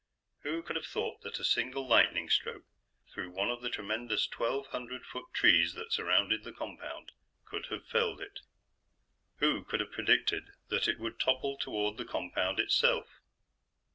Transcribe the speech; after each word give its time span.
Who 0.39 0.63
could 0.63 0.75
have 0.77 0.87
thought 0.87 1.21
that 1.21 1.37
a 1.37 1.43
single 1.43 1.87
lightning 1.87 2.27
stroke 2.27 2.63
through 3.13 3.29
one 3.29 3.51
of 3.51 3.61
the 3.61 3.69
tremendous, 3.69 4.25
twelve 4.25 4.65
hundred 4.69 5.05
foot 5.05 5.25
trees 5.31 5.75
that 5.75 5.93
surrounded 5.93 6.43
the 6.43 6.51
compound 6.51 7.11
could 7.45 7.67
have 7.67 7.85
felled 7.85 8.19
it? 8.19 8.39
Who 9.41 9.63
could 9.63 9.79
have 9.79 9.91
predicted 9.91 10.53
that 10.69 10.87
it 10.87 10.97
would 10.99 11.19
topple 11.19 11.55
toward 11.55 11.97
the 11.97 12.05
compound 12.05 12.57
itself? 12.59 13.19